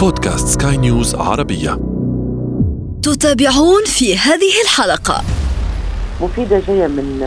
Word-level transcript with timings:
بودكاست 0.00 0.62
سكاي 0.62 0.76
نيوز 0.76 1.14
عربية. 1.14 1.70
تتابعون 3.02 3.84
في 3.86 4.16
هذه 4.16 4.52
الحلقة. 4.64 5.22
مفيدة 6.22 6.60
جاية 6.60 6.86
من 6.86 7.20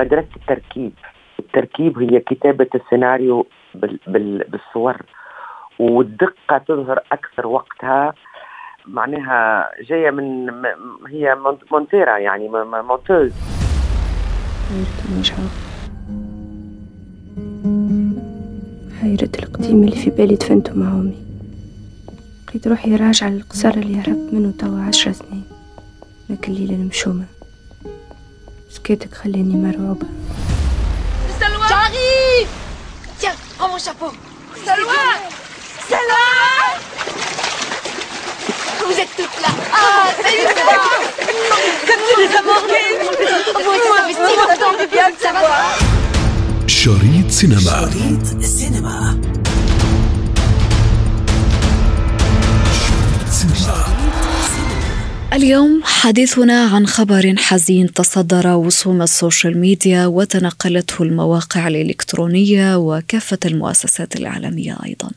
مدرسة 0.00 0.28
التركيب. 0.36 0.92
التركيب 1.38 1.98
هي 1.98 2.20
كتابة 2.20 2.66
السيناريو 2.74 3.46
بال 3.74 3.98
بال 4.06 4.44
بالصور 4.48 4.96
والدقة 5.78 6.58
تظهر 6.68 7.00
أكثر 7.12 7.46
وقتها. 7.46 8.14
معناها 8.86 9.68
جاية 9.88 10.10
من 10.10 10.50
هي 11.08 11.36
مونتيرا 11.72 12.18
يعني 12.18 12.48
مونتوز 12.88 13.32
حيرة 19.00 19.30
القديم 19.38 19.84
اللي 19.84 19.96
في 19.96 20.10
بالي 20.10 20.34
دفنته 20.34 20.74
مع 20.74 20.88
أمي. 20.88 21.21
لقيت 22.52 22.68
روحي 22.68 22.96
راجعة 22.96 23.28
للقصر 23.28 23.68
اللي 23.68 24.00
هربت 24.00 24.32
منه 24.32 24.52
توا 24.58 24.80
عشر 24.80 25.12
سنين 25.12 25.44
لكن 26.30 26.52
الليلة 26.52 26.74
المشومة 26.74 27.24
سكيتك 28.70 29.14
خليني 29.14 29.56
مرعوبة 29.56 30.06
سلوى 31.40 31.68
J'arrive 31.68 32.48
Tiens, 33.20 33.36
prends 33.58 33.68
mon 33.72 33.78
chapeau 33.78 34.10
Salwa 34.66 35.04
Salwa 35.90 36.24
Vous 38.86 38.98
êtes 39.02 39.12
toutes 39.16 39.38
là 39.44 39.50
Ah, 39.80 40.06
salut 40.22 40.46
Comme 41.88 42.02
tu 42.08 42.14
les 42.20 42.30
as 42.38 42.42
ça 42.48 42.60
fait 42.76 44.14
si 44.14 44.36
longtemps 44.40 44.74
bien 44.92 45.10
que 45.12 45.22
ça 45.22 45.32
va 45.32 45.92
شريط 46.66 47.30
سينما 47.30 47.90
شريط 47.90 48.21
سينما 48.21 48.21
اليوم 55.32 55.80
حديثنا 55.84 56.64
عن 56.64 56.86
خبر 56.86 57.34
حزين 57.38 57.92
تصدر 57.92 58.48
وسوم 58.48 59.02
ال 59.02 59.10
social 59.10 59.58
media 59.58 60.06
وتنقلته 60.06 61.02
المواقع 61.02 61.68
الإلكترونية 61.68 62.76
وكافة 62.76 63.38
المؤسسات 63.44 64.16
الإعلامية 64.16 64.76
أيضا. 64.84 65.10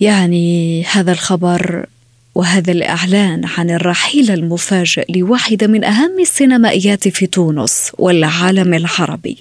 يعني 0.00 0.84
هذا 0.84 1.12
الخبر 1.12 1.86
وهذا 2.34 2.72
الإعلان 2.72 3.44
عن 3.44 3.70
الرحيل 3.70 4.30
المفاجئ 4.30 5.12
لواحدة 5.12 5.66
من 5.66 5.84
أهم 5.84 6.20
السينمائيات 6.20 7.08
في 7.08 7.26
تونس 7.26 7.92
والعالم 7.98 8.74
العربي. 8.74 9.36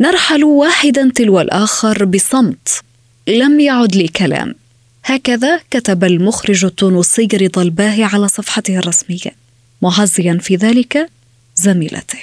نرحل 0.00 0.44
واحدا 0.44 1.10
تلو 1.14 1.40
الآخر 1.40 2.04
بصمت. 2.04 2.82
لم 3.28 3.60
يعد 3.60 3.96
لي 3.96 4.08
كلام 4.08 4.54
هكذا 5.04 5.60
كتب 5.70 6.04
المخرج 6.04 6.64
التونسي 6.64 7.28
رضا 7.34 7.62
الباهي 7.62 8.04
على 8.04 8.28
صفحته 8.28 8.78
الرسمية. 8.78 9.41
معزيا 9.82 10.38
في 10.40 10.56
ذلك 10.56 11.10
زميلته. 11.56 12.18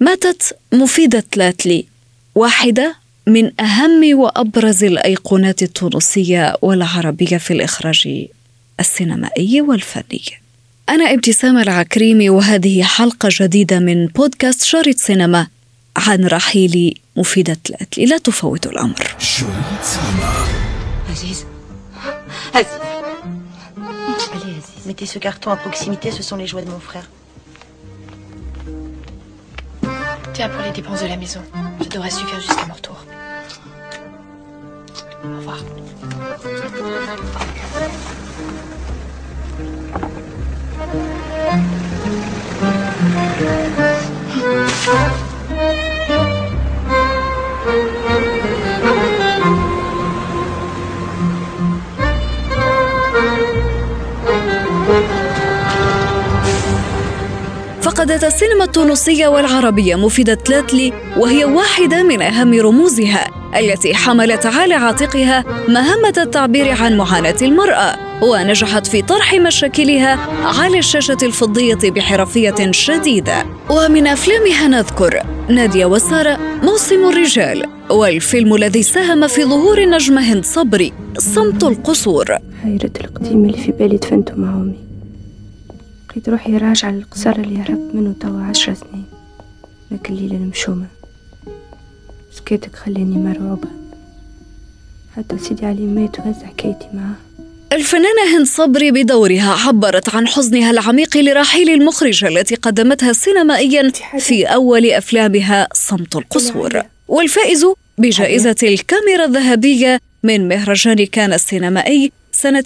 ماتت 0.00 0.56
مفيدة 0.72 1.24
تلاتلي 1.30 1.86
واحدة 2.34 2.96
من 3.26 3.60
أهم 3.60 4.18
وأبرز 4.18 4.84
الأيقونات 4.84 5.62
التونسية 5.62 6.56
والعربية 6.62 7.38
في 7.38 7.52
الإخراج 7.52 8.26
السينمائي 8.80 9.60
والفني. 9.60 10.22
أنا 10.88 11.14
ابتسام 11.14 11.58
العكريمي 11.58 12.30
وهذه 12.30 12.82
حلقة 12.82 13.28
جديدة 13.32 13.78
من 13.78 14.06
بودكاست 14.06 14.64
شريط 14.64 14.96
سينما 14.98 15.46
عن 15.96 16.26
رحيل 16.26 17.00
مفيدة 17.16 17.56
تلاتلي 17.64 18.06
لا 18.06 18.18
تفوت 18.18 18.66
الأمر. 18.66 19.16
شريط 19.18 19.82
سينما. 19.82 20.46
Allez 21.16 21.46
Aziz 22.52 22.95
Mettez 24.86 25.06
ce 25.06 25.18
carton 25.18 25.50
à 25.50 25.56
proximité, 25.56 26.12
ce 26.12 26.22
sont 26.22 26.36
les 26.36 26.46
jouets 26.46 26.62
de 26.62 26.70
mon 26.70 26.78
frère. 26.78 27.10
Tiens, 30.32 30.48
pour 30.48 30.62
les 30.62 30.70
dépenses 30.70 31.02
de 31.02 31.08
la 31.08 31.16
maison. 31.16 31.40
Ça 31.80 31.88
devrait 31.88 32.10
suffire 32.10 32.38
jusqu'à 32.38 32.66
mon 32.66 32.74
retour. 32.74 33.04
Au 35.24 35.36
revoir. 35.38 35.58
فقدت 58.16 58.34
السينما 58.34 58.64
التونسية 58.64 59.28
والعربية 59.28 59.96
مفيدة 59.96 60.34
تلاتلي 60.34 60.92
وهي 61.16 61.44
واحدة 61.44 62.02
من 62.02 62.22
أهم 62.22 62.60
رموزها 62.60 63.30
التي 63.58 63.94
حملت 63.94 64.46
على 64.46 64.74
عاتقها 64.74 65.44
مهمة 65.68 66.14
التعبير 66.18 66.70
عن 66.82 66.96
معاناة 66.96 67.36
المرأة 67.42 67.96
ونجحت 68.22 68.86
في 68.86 69.02
طرح 69.02 69.34
مشاكلها 69.34 70.18
على 70.60 70.78
الشاشة 70.78 71.16
الفضية 71.22 71.90
بحرفية 71.90 72.70
شديدة. 72.70 73.44
ومن 73.70 74.06
أفلامها 74.06 74.68
نذكر 74.68 75.22
نادية 75.48 75.86
وسارة 75.86 76.38
موسم 76.62 77.08
الرجال 77.08 77.66
والفيلم 77.90 78.54
الذي 78.54 78.82
ساهم 78.82 79.26
في 79.26 79.44
ظهور 79.44 79.78
النجمة 79.78 80.20
هند 80.20 80.44
صبري 80.44 80.92
صمت 81.18 81.64
القصور. 81.64 82.26
حيرة 82.62 82.90
القديم 83.00 83.44
اللي 83.44 83.58
في 83.58 83.72
بالي 83.72 83.96
دفنته 83.96 84.34
مع 84.36 84.50
أمي. 84.50 84.85
لقيت 86.16 86.28
روحي 86.28 86.56
راجعة 86.56 86.90
للقصر 86.90 87.30
اللي 87.30 87.58
هربت 87.58 87.94
منه 87.94 88.14
توا 88.20 88.42
عشر 88.42 88.74
سنين. 88.74 89.04
لكن 89.90 90.14
الليلة 90.14 90.36
المشومة 90.36 90.86
سكيتك 92.32 92.76
خليني 92.76 93.16
مرعوبة. 93.16 93.68
حتى 95.16 95.38
سيدي 95.38 95.66
علي 95.66 95.82
مات 95.82 96.18
وهز 96.18 96.42
حكايتي 96.44 96.86
معاه. 96.94 97.14
الفنانة 97.72 98.36
هند 98.36 98.46
صبري 98.46 98.90
بدورها 98.90 99.56
عبرت 99.66 100.14
عن 100.14 100.28
حزنها 100.28 100.70
العميق 100.70 101.16
لرحيل 101.16 101.70
المخرجة 101.70 102.28
التي 102.28 102.54
قدمتها 102.54 103.12
سينمائيا 103.12 103.92
في 104.18 104.44
أول 104.44 104.86
أفلامها 104.86 105.68
صمت 105.72 106.16
القصور. 106.16 106.82
والفائز 107.08 107.66
بجائزة 107.98 108.56
الكاميرا 108.62 109.24
الذهبية 109.24 110.00
من 110.22 110.48
مهرجان 110.48 111.06
كان 111.06 111.32
السينمائي 111.32 112.12
سنة 112.32 112.64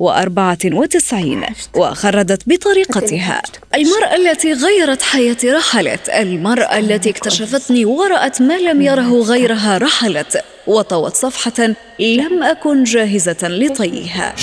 1994 0.00 1.44
وخردت 1.74 2.42
بطريقتها. 2.46 3.42
المرأة 3.74 4.14
التي 4.16 4.52
غيرت 4.52 5.02
حياتي 5.02 5.52
رحلت 5.52 6.08
المرأة 6.08 6.78
التي 6.78 7.10
اكتشفتني 7.10 7.84
ورأت 7.84 8.42
ما 8.42 8.58
لم 8.58 8.82
يره 8.82 9.20
غيرها 9.20 9.78
رحلت 9.78 10.44
وطوت 10.66 11.14
صفحة 11.14 11.74
لم 12.00 12.42
أكن 12.42 12.84
جاهزة 12.84 13.48
لطيها. 13.48 14.34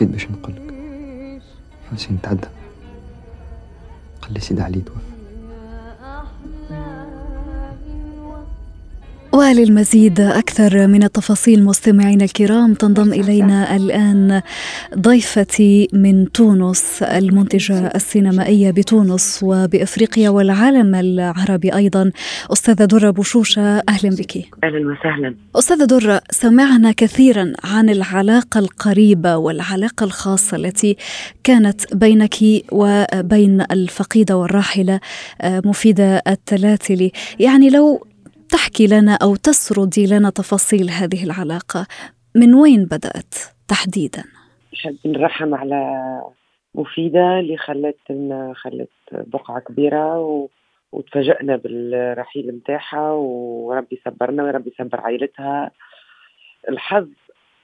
نسيت 0.00 0.12
باش 0.12 0.26
نقولك. 0.30 0.74
حسين 1.92 2.18
تعدى 2.22 2.48
خلي 4.22 4.40
سيدي 4.40 4.62
علي 4.62 4.80
توفى 4.80 4.99
وللمزيد 9.50 10.20
أكثر 10.20 10.86
من 10.86 11.02
التفاصيل 11.02 11.64
مستمعينا 11.64 12.24
الكرام 12.24 12.74
تنضم 12.74 13.12
إلينا 13.12 13.76
الآن 13.76 14.42
ضيفتي 14.98 15.88
من 15.92 16.32
تونس 16.32 17.02
المنتجة 17.02 17.86
السينمائية 17.86 18.70
بتونس 18.70 19.40
وبإفريقيا 19.42 20.30
والعالم 20.30 20.94
العربي 20.94 21.74
أيضا. 21.74 22.10
أستاذة 22.52 22.84
درة 22.84 23.10
بوشوشة 23.10 23.62
أهلا 23.62 24.10
بك. 24.10 24.36
أهلا 24.64 24.78
وسهلا. 24.88 25.34
أستاذة 25.56 25.84
درة 25.84 26.20
سمعنا 26.30 26.92
كثيرا 26.92 27.52
عن 27.64 27.88
العلاقة 27.90 28.58
القريبة 28.58 29.36
والعلاقة 29.36 30.04
الخاصة 30.04 30.56
التي 30.56 30.96
كانت 31.44 31.94
بينك 31.94 32.34
وبين 32.72 33.64
الفقيدة 33.70 34.36
والراحلة 34.36 35.00
آه، 35.40 35.62
مفيدة 35.64 36.22
التلاتلي. 36.28 37.12
يعني 37.38 37.70
لو 37.70 38.06
تحكي 38.52 38.86
لنا 38.86 39.18
أو 39.22 39.36
تسردي 39.36 40.06
لنا 40.06 40.30
تفاصيل 40.30 40.90
هذه 40.90 41.24
العلاقة 41.24 41.86
من 42.36 42.54
وين 42.54 42.84
بدأت 42.84 43.34
تحديدا؟ 43.68 44.24
نحب 44.74 44.96
نرحم 45.06 45.54
على 45.54 45.80
مفيدة 46.74 47.38
اللي 47.40 47.56
خلت 47.56 47.96
خلت 48.54 48.90
بقعة 49.12 49.60
كبيرة 49.60 50.18
و... 50.18 50.48
وتفاجئنا 50.92 51.56
بالرحيل 51.56 52.54
متاعها 52.54 53.10
وربي 53.12 54.00
صبرنا 54.04 54.44
وربي 54.44 54.72
صبر 54.78 55.00
عائلتها 55.00 55.70
الحظ 56.68 57.08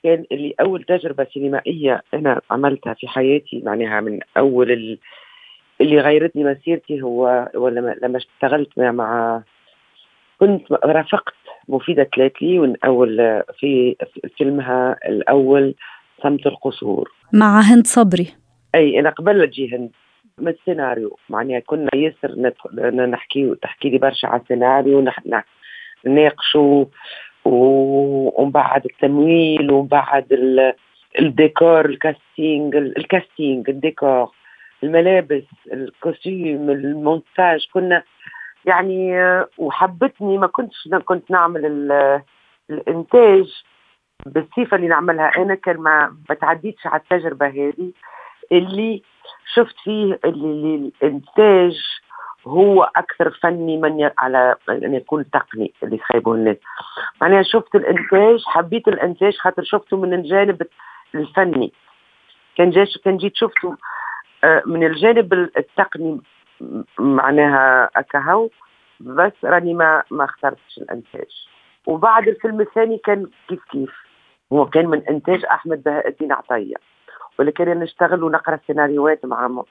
كان 0.03 0.25
اللي 0.33 0.55
أول 0.61 0.83
تجربة 0.83 1.27
سينمائية 1.35 2.03
أنا 2.15 2.41
عملتها 2.51 2.95
في 2.95 3.09
حياتي 3.09 3.63
معناها 3.65 4.01
من 4.01 4.21
ال... 4.71 4.99
اللي 5.81 6.01
غيرتني 6.01 6.45
مسيرتي 6.45 7.03
هو 7.03 7.51
لما 7.55 8.17
اشتغلت 8.17 8.69
مع 8.79 9.43
كنت 10.41 10.73
رافقت 10.73 11.35
مفيدة 11.69 12.03
تلاتلي 12.03 12.77
أول 12.85 13.43
في 13.59 13.97
فيلمها 14.39 14.97
الأول 15.09 15.75
صمت 16.23 16.47
القصور. 16.47 17.13
مع 17.33 17.61
هند 17.61 17.87
صبري. 17.87 18.29
أي 18.75 19.01
أنا 19.01 19.11
قبل 19.11 19.47
تجي 19.47 19.77
هند. 19.77 19.91
من 20.39 20.49
السيناريو؟ 20.49 21.19
معناها 21.29 21.61
كنا 21.61 21.89
ياسر 21.95 22.35
ندخل 22.37 23.11
نحكي 23.11 23.55
تحكي 23.63 23.91
لي 23.91 23.99
برشا 23.99 24.29
على 24.29 24.41
السيناريو 24.41 25.05
نناقشوا 26.07 26.85
ومن 27.45 28.51
بعد 28.51 28.85
التمويل 28.85 29.71
ومن 29.71 29.89
بعد 29.89 30.27
الديكور 31.21 31.85
ال 31.85 31.96
casting 31.96 32.77
ال 32.77 32.88
casting 32.88 33.71
الديكور 33.71 34.31
الملابس 34.83 35.45
ال 35.73 35.85
costume 35.85 36.71
المونتاج 36.71 37.67
كنا 37.73 38.03
يعني 38.67 39.17
وحبتني 39.59 40.39
ما 40.39 40.47
كنتش 40.47 40.89
كنت 41.05 41.31
نعمل 41.31 41.67
الإنتاج 42.71 43.63
بالصفة 44.27 44.77
اللي 44.77 44.89
نعملها 44.89 45.37
أنا 45.37 45.55
كان 45.55 45.77
ما 45.77 46.17
بتعديتش 46.31 46.87
على 46.87 47.01
التجربة 47.01 47.47
هذه. 47.47 47.93
اللي 48.53 49.03
شفت 49.55 49.75
فيه 49.85 50.19
اللي 50.25 50.93
الإنتاج 51.03 51.81
هو 52.47 52.91
أكثر 52.97 53.31
فني 53.31 53.77
من 53.77 54.11
على 54.19 54.55
أن 54.69 54.95
يكون 54.95 55.31
تقني 55.31 55.73
اللي 55.83 55.99
خايبه 55.99 56.35
الناس 56.35 56.57
معناها 57.21 57.43
شفت 57.43 57.75
الإنتاج 57.75 58.45
حبيت 58.47 58.89
الإنتاج 58.89 59.37
خاطر 59.37 59.63
شفته 59.65 59.97
من 59.97 60.15
الجانب 60.15 60.63
الفني. 61.15 61.73
كان 62.57 62.87
كان 63.05 63.17
جيت 63.17 63.37
شفته 63.37 63.77
آه، 64.45 64.63
من 64.67 64.87
الجانب 64.87 65.33
التقني 65.33 66.21
معناها 66.99 67.91
أكهو 67.97 68.49
بس 69.01 69.33
راني 69.45 69.75
ما 69.75 70.03
ما 70.11 70.25
اخترتش 70.25 70.79
الإنتاج. 70.79 71.47
وبعد 71.87 72.29
الفيلم 72.29 72.61
الثاني 72.61 72.99
كان 72.99 73.27
كيف 73.49 73.65
كيف. 73.71 73.93
هو 74.53 74.67
كان 74.67 74.87
من 74.87 75.03
إنتاج 75.09 75.45
أحمد 75.45 75.83
بهاء 75.83 76.09
الدين 76.09 76.33
عطية. 76.33 76.77
ولكن 77.39 77.69
نشتغل 77.69 78.23
ونقرأ 78.23 78.59
سيناريوهات 78.67 79.27
مع 79.27 79.65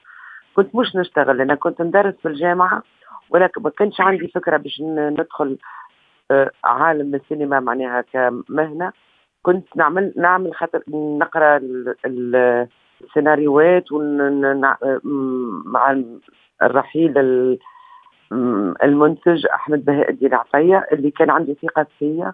كنت 0.56 0.74
مش 0.74 0.96
نشتغل 0.96 1.40
أنا 1.40 1.54
كنت 1.54 1.82
ندرس 1.82 2.14
في 2.22 2.28
الجامعة 2.28 2.82
ولكن 3.30 3.62
ما 3.62 3.70
كانش 3.70 4.00
عندي 4.00 4.28
فكرة 4.28 4.56
باش 4.56 4.80
ندخل 4.80 5.58
آه، 6.30 6.50
عالم 6.64 7.14
السينما 7.14 7.60
معناها 7.60 8.00
كمهنة. 8.00 8.92
كنت 9.42 9.76
نعمل 9.76 10.12
نعمل 10.16 10.54
خاطر 10.54 10.82
نقرأ 10.88 11.60
السيناريوهات 13.04 13.84
مع 15.64 16.02
الرحيل 16.62 17.18
المنتج 18.82 19.46
أحمد 19.46 19.84
بهاء 19.84 20.10
الدين 20.10 20.34
عطية 20.34 20.86
اللي 20.92 21.10
كان 21.10 21.30
عندي 21.30 21.56
ثقة 21.62 21.86
فيا. 21.98 22.32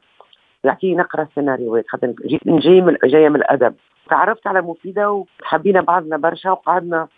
يعطيني 0.65 0.95
نقرأ 0.95 1.29
سيناريوهات 1.35 1.89
خاطر 1.89 2.15
جاي 2.47 2.81
من 2.81 2.97
جاية 3.05 3.29
من 3.29 3.37
الأدب. 3.37 3.75
تعرفت 4.11 4.47
على 4.47 4.63
مفيدة 4.63 5.11
وحبينا 5.11 5.81
بعضنا 5.81 6.17
برشا 6.17 6.51
وقعدنا. 6.51 7.09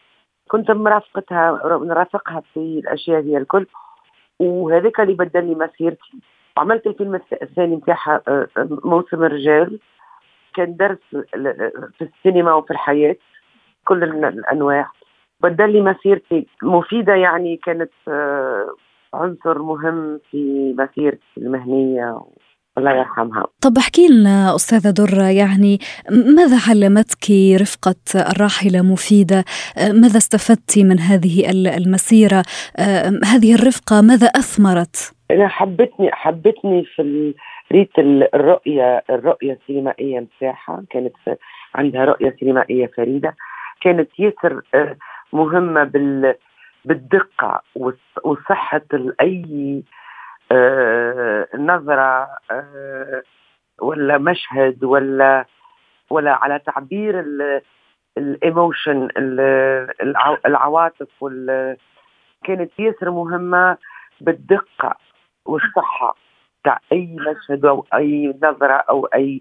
كنت 0.48 0.70
مرافقتها 0.70 1.60
نرافقها 1.64 2.42
في 2.54 2.60
الأشياء 2.84 3.22
هي 3.22 3.36
الكل. 3.36 3.66
وهذاك 4.38 5.00
اللي 5.00 5.14
بدل 5.14 5.46
لي 5.46 5.54
مسيرتي. 5.54 6.18
عملت 6.56 6.86
الفيلم 6.86 7.20
الثاني 7.42 7.76
نتاعها 7.76 8.20
آه، 8.28 8.48
آه، 8.56 8.68
موسم 8.84 9.24
الرجال. 9.24 9.78
كان 10.54 10.76
درس 10.76 10.98
في 11.98 12.02
السينما 12.02 12.54
وفي 12.54 12.70
الحياة 12.70 13.16
كل 13.84 14.04
الأنواع. 14.04 14.90
بدل 15.44 15.72
لي 15.72 15.80
مسيرتي. 15.80 16.46
مفيدة 16.62 17.14
يعني 17.14 17.60
كانت 17.64 17.90
آه، 18.08 18.66
عنصر 19.14 19.58
مهم 19.62 20.20
في 20.30 20.74
مسيرتي 20.78 21.20
المهنية 21.38 22.20
الله 22.78 22.90
يرحمها. 22.90 23.46
طب 23.62 23.78
احكي 23.78 24.06
لنا 24.08 24.54
أستاذة 24.54 24.90
درة 24.90 25.28
يعني 25.42 25.78
ماذا 26.36 26.58
علمتك 26.68 27.24
رفقة 27.60 28.04
الراحلة 28.32 28.82
مفيدة؟ 28.92 29.44
ماذا 30.02 30.16
استفدت 30.16 30.78
من 30.78 30.98
هذه 30.98 31.50
المسيرة؟ 31.76 32.42
هذه 33.32 33.54
الرفقة 33.54 34.00
ماذا 34.00 34.26
أثمرت؟ 34.26 34.96
أنا 35.30 35.48
حبتني 35.48 36.10
حبتني 36.12 36.84
في 36.84 37.34
ريت 37.72 37.98
الرؤية 38.34 39.02
الرؤية 39.10 39.58
السينمائية 39.62 40.26
مساحة. 40.26 40.82
كانت 40.90 41.14
عندها 41.74 42.04
رؤية 42.04 42.36
سينمائية 42.40 42.90
فريدة. 42.96 43.34
كانت 43.80 44.08
ياسر 44.18 44.60
مهمة 45.34 45.84
بال 45.84 46.34
بالدقة 46.84 47.62
وصحة 48.24 48.82
أي 49.20 49.82
آه، 50.52 51.48
نظرة 51.56 52.28
آه، 52.50 53.22
ولا 53.80 54.18
مشهد 54.18 54.84
ولا 54.84 55.44
ولا 56.10 56.32
على 56.32 56.58
تعبير 56.58 57.24
الإيموشن 58.18 59.08
العواطف 60.46 61.08
وال 61.20 61.76
كانت 62.44 62.70
ياسر 62.78 63.10
مهمة 63.10 63.76
بالدقة 64.20 64.96
والصحة 65.46 66.16
تاع 66.64 66.80
أي 66.92 67.16
مشهد 67.20 67.64
أو 67.64 67.86
أي 67.94 68.34
نظرة 68.42 68.72
أو 68.90 69.06
أي 69.06 69.40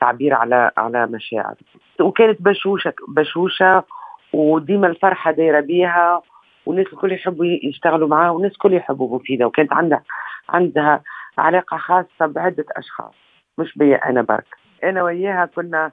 تعبير 0.00 0.34
على 0.34 0.70
على 0.76 1.06
مشاعر. 1.06 1.54
وكانت 2.00 2.42
بشوشة 2.42 2.94
بشوشة 3.08 3.84
وديما 4.32 4.86
الفرحة 4.86 5.30
دايرة 5.30 5.60
بيها 5.60 6.22
والناس 6.66 6.86
الكل 6.86 7.12
يحبوا 7.12 7.44
يشتغلوا 7.44 8.08
معاه 8.08 8.32
والناس 8.32 8.52
الكل 8.52 8.74
يحبوا 8.74 9.16
مفيدة 9.16 9.46
وكانت 9.46 9.72
عندها 9.72 10.02
عندها 10.48 11.02
علاقة 11.38 11.76
خاصة 11.76 12.26
بعدة 12.26 12.64
أشخاص 12.76 13.14
مش 13.58 13.78
بيا 13.78 14.10
أنا 14.10 14.22
برك. 14.22 14.46
أنا 14.84 15.02
وياها 15.02 15.46
كنا 15.46 15.90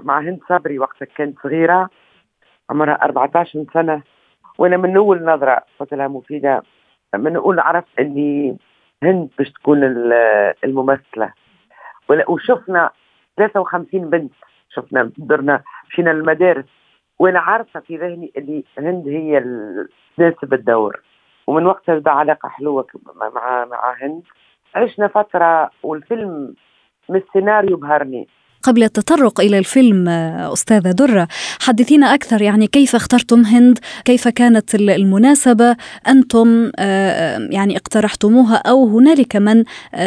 مع 0.00 0.20
هند 0.20 0.40
صبري 0.48 0.78
وقتها 0.78 1.06
كانت 1.16 1.38
صغيرة 1.42 1.90
عمرها 2.70 3.04
14 3.04 3.64
سنة. 3.74 4.02
وأنا 4.58 4.76
من 4.76 4.96
أول 4.96 5.24
نظرة 5.24 5.62
قلت 5.78 5.94
لها 5.94 6.08
مفيدة 6.08 6.62
من 7.14 7.36
أول 7.36 7.60
عرفت 7.60 7.98
أني 7.98 8.56
هند 9.02 9.30
باش 9.38 9.50
تكون 9.52 9.84
الممثلة. 10.64 11.32
وشفنا 12.28 12.90
53 13.36 14.10
بنت 14.10 14.32
شفنا 14.74 15.12
درنا 15.16 15.62
مشينا 15.88 16.10
للمدارس. 16.10 16.81
وأنا 17.22 17.40
عارفة 17.40 17.80
في 17.80 17.96
ذهني 17.96 18.32
اللي 18.36 18.64
هند 18.78 19.08
هي 19.08 19.44
تناسب 20.16 20.54
الدور 20.54 21.00
ومن 21.46 21.66
وقتها 21.66 21.98
بدا 21.98 22.10
علاقة 22.10 22.48
حلوة 22.48 22.86
مع 23.16 23.64
مع 23.64 23.96
هند. 24.02 24.22
عشنا 24.74 25.08
فترة 25.08 25.70
والفيلم 25.82 26.54
من 27.08 27.16
السيناريو 27.16 27.76
بهرني. 27.76 28.28
قبل 28.62 28.82
التطرق 28.82 29.40
إلى 29.40 29.58
الفيلم 29.58 30.08
أستاذة 30.52 30.92
درة 30.92 31.28
حدثينا 31.60 32.06
أكثر. 32.06 32.42
يعني 32.42 32.66
كيف 32.66 32.94
اخترتم 32.94 33.40
هند؟ 33.40 33.78
كيف 34.04 34.28
كانت 34.28 34.74
المناسبة؟ 34.74 35.76
أنتم 36.08 36.70
يعني 37.50 37.76
اقترحتموها 37.76 38.56
أو 38.56 38.98
هنالك 38.98 39.36
من 39.36 39.64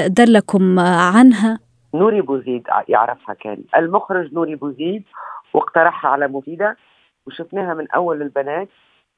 دلكم 0.07 0.79
عنها؟ 0.79 1.59
نوري 1.93 2.21
بوزيد 2.21 2.63
يعرفها 2.87 3.35
كان. 3.35 3.57
المخرج 3.75 4.33
نوري 4.33 4.55
بوزيد 4.55 5.03
واقترحها 5.53 6.11
على 6.11 6.27
مفيدة. 6.27 6.77
وشفناها 7.27 7.73
من 7.73 7.91
أول 7.91 8.21
البنات. 8.21 8.67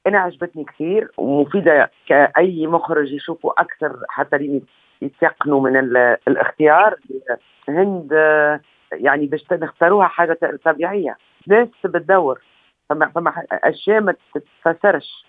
أنا 0.07 0.19
عجبتني 0.19 0.63
كثير 0.63 1.11
ومفيدة 1.17 1.91
كأي 2.07 2.67
مخرج 2.67 3.11
يشوفوا 3.11 3.61
أكثر 3.61 3.99
حتى 4.09 4.61
يتيقنوا 5.01 5.61
من 5.61 5.77
الاختيار. 6.27 6.95
هند 7.69 8.11
يعني 8.91 9.25
باش 9.25 9.45
نختاروها 9.51 10.07
حاجة 10.07 10.37
طبيعية. 10.65 11.17
ناس 11.47 11.67
بتدور. 11.85 12.41
فما 12.89 13.07
فما 13.07 13.43
أشياء 13.51 14.01
ما 14.01 14.15
تتفسرش. 14.33 15.25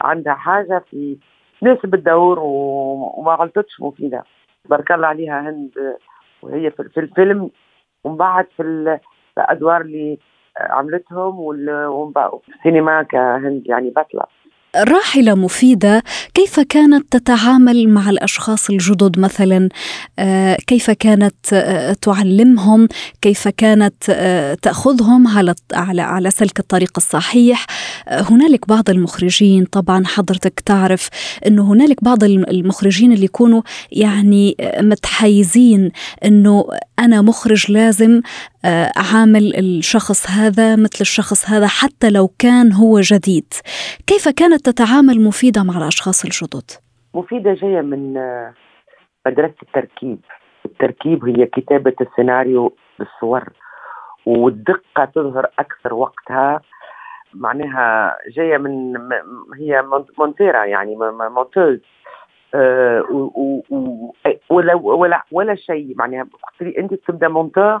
عندها 0.00 0.34
حاجة 0.34 0.84
في 0.90 1.18
ناس 1.62 1.78
بتدور 1.84 2.38
وما 2.38 3.34
غلطتش 3.34 3.80
مفيدة. 3.80 4.24
بارك 4.68 4.92
الله 4.92 5.06
عليها 5.06 5.40
هند. 5.40 5.96
وهي 6.42 6.70
في 6.70 6.98
الفيلم. 6.98 7.50
ومن 8.04 8.16
بعد 8.16 8.46
في 8.56 8.62
الأدوار 9.38 9.80
اللي 9.80 10.18
عملتهم 10.60 11.40
والسينما 11.40 13.02
كهند 13.02 13.62
يعني 13.66 13.90
بطلة. 13.90 14.26
راحلة 14.76 15.34
مفيدة 15.34 16.02
كيف 16.34 16.60
كانت 16.60 17.16
تتعامل 17.16 17.88
مع 17.88 18.10
الأشخاص 18.10 18.70
الجدد 18.70 19.18
مثلا؟ 19.18 19.68
آه، 20.18 20.56
كيف 20.66 20.90
كانت 20.90 21.52
آه، 21.52 21.92
تعلمهم؟ 21.92 22.88
كيف 23.22 23.48
كانت 23.48 24.10
آه، 24.10 24.54
تأخذهم 24.54 25.28
على 25.28 25.54
على 25.74 26.02
على 26.02 26.30
سلك 26.30 26.58
الطريق 26.58 26.90
الصحيح؟ 26.96 27.66
هنالك 28.08 28.68
بعض 28.68 28.90
المخرجين 28.90 29.64
طبعا 29.64 30.02
حضرتك 30.06 30.60
تعرف 30.60 31.08
أنه 31.46 31.72
هنالك 31.72 32.04
بعض 32.04 32.24
المخرجين 32.24 33.12
اللي 33.12 33.24
يكونوا 33.24 33.62
يعني 33.92 34.56
متحيزين 34.80 35.90
أنه 36.24 36.68
أنا 36.98 37.22
مخرج 37.22 37.72
لازم 37.72 38.20
عامل 38.96 39.56
الشخص 39.58 40.30
هذا 40.30 40.76
مثل 40.76 40.98
الشخص 41.00 41.50
هذا 41.50 41.66
حتى 41.66 42.10
لو 42.10 42.28
كان 42.38 42.72
هو 42.72 43.00
جديد. 43.00 43.52
كيف 44.06 44.28
كانت 44.28 44.68
تتعامل 44.68 45.24
مفيدة 45.24 45.62
مع 45.62 45.78
الأشخاص 45.78 46.24
الجدد؟ 46.24 46.70
مفيدة 47.14 47.54
جاية 47.54 47.80
من 47.80 48.16
آه، 48.16 48.54
مدرسة 49.26 49.54
التركيب. 49.62 50.18
التركيب 50.64 51.24
هي 51.24 51.46
كتابة 51.46 51.94
السيناريو 52.00 52.76
بالصور 52.98 53.48
والدقة 54.26 55.04
تظهر 55.14 55.46
أكثر 55.58 55.94
وقتها. 55.94 56.60
معناها 57.34 58.16
جاية 58.36 58.58
من 58.58 58.96
هي 59.58 59.84
مونتيرا 60.18 60.64
يعني 60.64 60.96
monteuse 61.36 61.78
أه 62.54 63.62
ولا 64.50 64.74
ولا 64.74 65.22
ولا 65.32 65.54
شيء. 65.54 65.94
معناها 65.96 66.26
أنت 66.78 66.94
تبدأ 66.94 67.28
monteur 67.28 67.80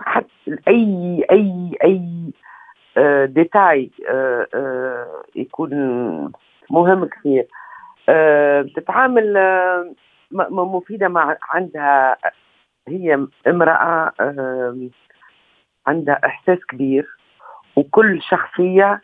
حتى 0.00 0.56
أي 0.68 1.24
أي 1.30 1.76
أي 1.84 2.32
détail 3.26 3.90
آه، 4.08 4.46
آه، 4.54 5.22
يكون 5.36 5.70
مهم 6.70 7.04
كثير. 7.04 7.46
بتتعامل 8.62 9.36
آه، 9.36 9.94
مفيدة 10.50 11.08
مع 11.08 11.36
عندها 11.50 12.16
هي 12.88 13.26
امرأة 13.46 14.12
عندها 15.86 16.20
إحساس 16.26 16.58
كبير 16.68 17.06
وكل 17.76 18.22
شخصية 18.22 19.00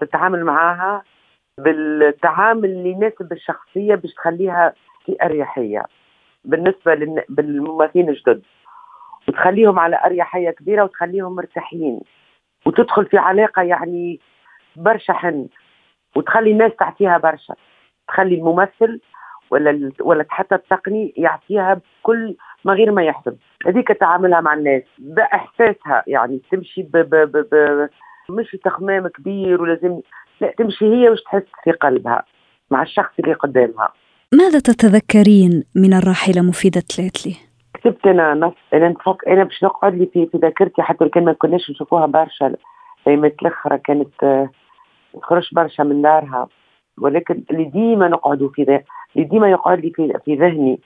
تتعامل 0.00 0.44
معها 0.44 1.02
بالتعامل 1.58 2.64
اللي 2.64 2.90
يناسب 2.90 3.32
الشخصية 3.32 3.94
باش 3.94 4.14
تخليها 4.14 4.72
في 5.06 5.16
أريحية. 5.22 5.82
بالنسبة 6.44 6.94
للممثلين 7.38 8.08
الجدد. 8.08 8.42
وتخليهم 9.28 9.78
على 9.78 10.00
أريحية 10.04 10.50
كبيرة 10.50 10.84
وتخليهم 10.84 11.34
مرتاحين. 11.36 12.00
وتدخل 12.66 13.06
في 13.06 13.18
علاقة 13.18 13.62
يعني 13.62 14.20
برشا 14.76 15.12
حن 15.12 15.46
وتخلي 16.16 16.50
الناس 16.50 16.72
تعطيها 16.78 17.18
برشا. 17.18 17.54
تخلي 18.08 18.34
الممثل 18.34 19.00
ولا 19.50 19.92
ولا 20.00 20.26
حتى 20.28 20.54
التقني 20.54 21.14
يعطيها 21.16 21.80
بكل 22.02 22.36
ما 22.64 22.72
غير 22.72 22.92
ما 22.92 23.02
يحسب 23.02 23.36
هذيك 23.66 23.88
تعاملها 23.88 24.40
مع 24.40 24.54
الناس 24.54 24.82
ده 24.98 25.22
احساسها 25.22 26.02
يعني 26.06 26.40
تمشي 26.50 26.82
ب 26.82 26.96
ب 26.96 27.14
ب 27.14 27.36
ب 27.54 27.88
مش 28.30 28.56
تخمام 28.64 29.08
كبير 29.08 29.62
ولازم 29.62 30.00
لا 30.40 30.54
تمشي 30.58 30.84
هي 30.84 31.10
وش 31.10 31.22
تحس 31.22 31.42
في 31.64 31.70
قلبها 31.70 32.24
مع 32.70 32.82
الشخص 32.82 33.12
اللي 33.20 33.32
قدامها. 33.34 33.92
ماذا 34.34 34.58
تتذكرين 34.58 35.64
من 35.76 35.94
الراحلة 35.94 36.42
مفيدة 36.42 36.80
تلاتلي؟ 36.80 37.47
كتبت 37.80 38.06
أنا 38.06 38.34
نص 38.34 38.54
أنا 38.74 38.88
نفك 38.88 39.28
أنا 39.28 39.44
باش 39.44 39.64
نقعد 39.64 39.94
لي 39.94 40.06
في, 40.06 40.26
في 40.26 40.38
ذاكرتي 40.38 40.82
حتى 40.82 41.08
كان 41.08 41.24
ما 41.24 41.32
كناش 41.32 41.70
نشوفوها 41.70 42.06
برشا. 42.06 42.54
ايامات 43.06 43.34
الاخرى 43.42 43.78
كانت 43.78 44.24
آه، 44.24 44.50
تخرج 45.22 45.48
برشا 45.54 45.82
من 45.82 46.02
دارها. 46.02 46.48
ولكن 46.98 47.42
اللي 47.50 47.64
ديما 47.64 48.08
نقعدوا 48.08 48.48
في 48.48 48.62
ذا 48.62 48.82
اللي 49.16 49.28
ديما 49.28 49.50
يقعد 49.50 49.80
لي 49.80 49.90
في, 49.90 50.18
في 50.24 50.34
ذهني 50.34 50.80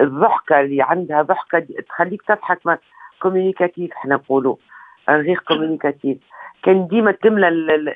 الضحكة 0.00 0.60
اللي 0.60 0.82
عندها 0.82 1.22
ضحكة 1.22 1.66
تخليك 1.88 2.22
تضحك 2.22 2.60
ما 2.66 2.78
communicative 3.22 3.92
إحنا 3.92 4.14
نقولوا 4.14 4.56
غير 5.08 5.38
communicative 5.38 6.18
كان 6.62 6.86
ديما 6.86 7.12
تملى 7.12 7.48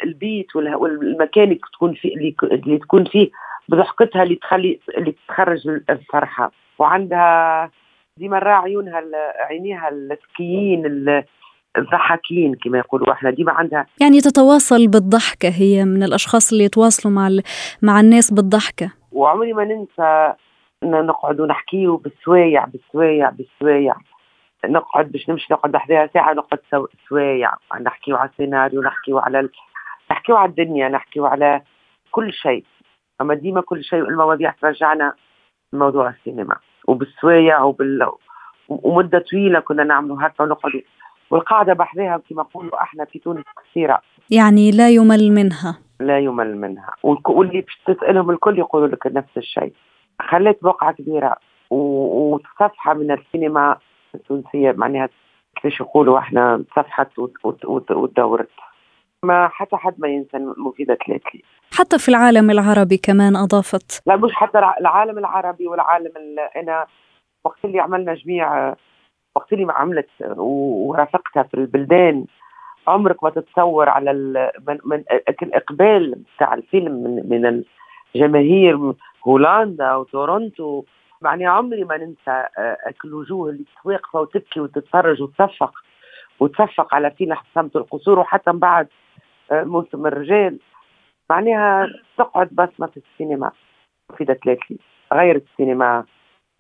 البيت 0.03 0.57
والمكان 0.57 1.45
اللي 1.45 1.61
تكون 1.73 1.95
فيه 1.95 2.17
اللي 2.43 2.79
تكون 2.79 3.05
فيه 3.05 3.31
بضحكتها 3.69 4.23
اللي 4.23 4.35
تخلي 4.35 4.81
اللي 4.99 5.15
تخرج 5.29 5.69
الفرحة. 5.69 6.51
وعندها 6.79 7.71
ديما 8.19 8.39
راه 8.39 8.55
عيونها 8.55 9.03
عينيها 9.39 9.89
الذكيين 9.89 10.87
الضحكين 11.79 12.55
كما 12.55 12.79
يقولوا 12.79 13.13
إحنا. 13.13 13.31
ديما 13.31 13.53
عندها 13.53 13.87
يعني 14.01 14.21
تتواصل 14.21 14.89
بالضحكة 14.89 15.49
هي 15.49 15.85
من 15.85 16.03
الأشخاص 16.03 16.53
اللي 16.53 16.65
يتواصلوا 16.65 17.15
مع 17.15 17.29
مع 17.83 18.01
الناس 18.01 18.33
بالضحكة. 18.33 18.93
وعمري 19.13 19.53
ما 19.53 19.65
ننسى 19.65 20.35
ان 20.83 21.07
نقعد 21.07 21.41
ونحكيه 21.41 21.89
بالسوايع 21.89 22.65
بالسوايع 22.65 23.31
بالسوايع. 23.31 23.95
نقعد 24.65 25.13
باش 25.13 25.31
نمشي 25.31 25.53
نقعد 25.53 25.75
وحدها 25.75 26.11
ساعة 26.15 26.33
نقعد 26.33 26.59
سوايع. 27.09 27.55
نحكيو 27.81 28.17
على 28.17 28.31
السيناريو 28.31 28.83
نحكيو 28.83 29.19
على 29.19 29.41
ال... 29.41 29.51
نحكيو 30.11 30.37
على 30.37 30.49
الدنيا 30.49 30.89
نحكيو 30.89 31.27
على 31.27 31.63
كل 32.11 32.33
شيء. 32.33 32.65
أما 33.21 33.35
ديما 33.35 33.61
كل 33.61 33.85
شيء 33.85 34.09
المواضيع 34.09 34.55
ترجعنا 34.63 35.15
لموضوع 35.73 36.09
السينما. 36.09 36.57
وبالسوايع 36.87 37.63
وبال 37.63 38.09
ومدة 38.69 39.19
طويلة 39.19 39.61
كنا 39.61 39.85
نعملوا 39.85 40.17
هكا 40.21 40.45
ونقعدوا. 40.45 40.81
والقاعدة 41.31 41.73
بحذاها 41.73 42.21
كما 42.31 42.43
نقولوا 42.43 42.83
أحنا 42.83 43.05
في 43.05 43.19
تونس 43.19 43.45
قصيره 43.57 44.01
يعني 44.31 44.71
لا 44.71 44.91
يمل 44.91 45.33
منها. 45.33 45.79
لا 46.01 46.19
يمل 46.19 46.57
منها. 46.57 46.91
واللي 47.03 47.61
باش 47.61 47.81
تسألهم 47.87 48.31
الكل 48.31 48.59
يقولوا 48.59 48.89
لك 48.89 49.07
نفس 49.07 49.37
الشيء. 49.37 49.73
خليت 50.21 50.59
بقعة 50.63 50.93
كبيرة 50.93 51.37
وصفحة 51.71 52.95
من 52.95 53.11
السينما 53.11 53.77
التونسية 54.15 54.73
معناها 54.73 55.09
كيفاش 55.57 55.81
يقولوا 55.81 56.19
أحنا 56.19 56.65
صفحت 56.77 57.09
وتدورت 57.91 58.49
ما 59.25 59.49
حتى 59.49 59.77
حد 59.77 59.95
ما 59.99 60.09
ينسى 60.09 60.39
مفيدة 60.39 60.99
ثلاثلي 61.07 61.43
حتى 61.79 61.99
في 61.99 62.09
العالم 62.09 62.51
العربي 62.51 62.97
كمان 62.97 63.37
أضافت. 63.37 64.03
لا 64.07 64.17
مش 64.17 64.33
حتى 64.33 64.59
العالم 64.59 65.19
العربي 65.19 65.69
والعالم 65.69 66.13
أنا 66.57 66.87
وقت 67.45 67.65
اللي 67.65 67.81
عملنا 67.81 68.15
جميع 68.15 68.75
وقت 69.37 69.53
اللي 69.53 69.73
عملت 69.73 70.09
ورافقتها 70.37 71.43
في 71.43 71.55
البلدان 71.55 72.25
عمرك 72.89 73.25
ما 73.25 73.31
تتصور 73.31 73.89
على 73.89 74.13
من, 74.69 74.79
من 74.85 75.05
الاقبال 75.43 76.23
بتاع 76.37 76.55
الفيلم 76.55 76.93
من, 76.93 77.29
من 77.29 77.65
الجماهير 78.15 78.93
هولندا 79.27 79.95
وتورونتو. 79.95 80.85
يعني 81.25 81.47
عمري 81.47 81.85
ما 81.85 81.97
ننسى 81.97 82.45
الوجوه 83.05 83.51
اللي 83.51 83.65
واقفه 83.85 84.21
وتبكي 84.21 84.61
وتتفرج 84.61 85.23
وتصفق 85.23 85.73
وتصفق 86.41 86.95
على 86.95 87.11
فيلم 87.11 87.35
حسامة 87.35 87.71
القصور 87.77 88.19
وحتى 88.19 88.53
من 88.53 88.59
بعد 88.59 88.89
موسم 89.53 90.07
الرجال 90.07 90.59
معناها 91.31 91.87
تقعد 92.19 92.49
بصمة 92.49 92.87
في 92.87 93.01
السينما 93.13 93.51
مفيدة 94.13 94.35
تلاتلي 94.45 94.79
غير 95.13 95.37
السينما 95.37 96.05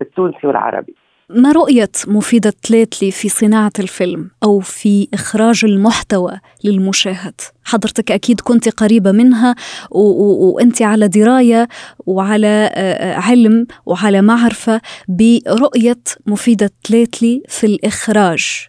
التونسي 0.02 0.46
والعربي. 0.46 0.94
ما 1.30 1.52
رؤية 1.52 1.90
مفيدة 2.08 2.52
تلاتلي 2.62 3.10
في 3.10 3.28
صناعة 3.28 3.72
الفيلم 3.78 4.30
أو 4.44 4.60
في 4.60 5.08
إخراج 5.14 5.64
المحتوى 5.64 6.32
للمشاهد؟ 6.64 7.40
حضرتك 7.64 8.12
أكيد 8.12 8.40
كنت 8.40 8.68
قريبة 8.68 9.12
منها 9.12 9.54
وأنت 9.90 10.82
على 10.82 11.08
دراية 11.08 11.68
وعلى 12.06 12.70
علم 13.16 13.66
وعلى 13.86 14.22
معرفة 14.22 14.80
برؤية 15.08 16.02
مفيدة 16.26 16.70
تلاتلي 16.84 17.42
في 17.48 17.66
الإخراج. 17.66 18.68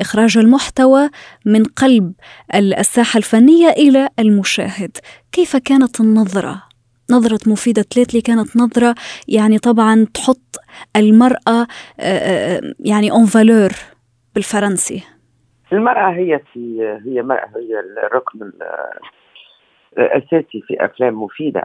إخراج 0.00 0.38
المحتوى 0.38 1.10
من 1.46 1.64
قلب 1.64 2.12
الساحة 2.54 3.18
الفنية 3.18 3.68
إلى 3.68 4.08
المشاهد. 4.18 4.96
كيف 5.32 5.56
كانت 5.56 6.00
النظرة؟ 6.00 6.62
نظرة 7.10 7.40
مفيدة 7.46 7.82
تلاتلي 7.82 8.20
كانت 8.20 8.56
نظرة 8.56 8.94
يعني 9.28 9.58
طبعا 9.58 10.06
تحط 10.14 10.56
المرأة 10.96 11.66
يعني 12.80 13.10
اون 13.10 13.26
فالور 13.26 13.70
بالفرنسي. 14.34 15.02
المرأة 15.72 16.10
هي 16.10 16.40
في 16.52 16.80
هي 17.04 17.20
هي 17.56 17.80
الركن 18.06 18.52
الأساسي 19.98 20.62
في 20.66 20.84
أفلام 20.84 21.22
مفيدة. 21.22 21.64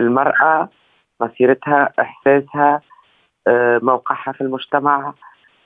المرأة 0.00 0.68
مسيرتها 1.20 1.92
إحساسها 2.00 2.80
موقعها 3.82 4.32
في 4.32 4.40
المجتمع 4.40 5.14